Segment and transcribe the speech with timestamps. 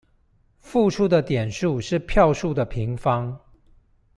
[0.61, 3.39] 付出的點數是票數的平方